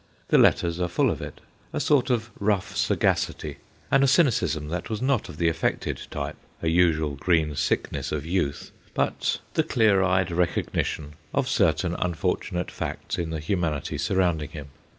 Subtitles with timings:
[0.29, 1.41] The letters are full of it
[1.71, 3.57] a sort of rough sagacity,
[3.91, 8.25] and a cynicism that was not of the affected type, a usual green sickness of
[8.25, 13.17] youth, but the clear eyed recognition of certain unfortunate 66 THE GHOSTS OF PICCADILLY facts
[13.19, 14.69] in the humanity surrounding him.